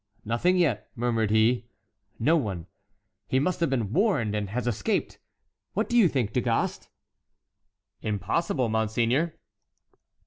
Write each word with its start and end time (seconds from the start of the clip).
"Nothing 0.25 0.57
yet!" 0.57 0.89
murmured 0.95 1.29
he. 1.29 1.67
"No 2.17 2.35
one!—he 2.35 3.37
must 3.39 3.59
have 3.59 3.69
been 3.69 3.93
warned 3.93 4.33
and 4.33 4.49
has 4.49 4.65
escaped. 4.65 5.19
What 5.73 5.87
do 5.89 5.95
you 5.95 6.07
think, 6.07 6.33
Du 6.33 6.41
Gast?" 6.41 6.89
"Impossible, 8.01 8.67
monseigneur." 8.67 9.35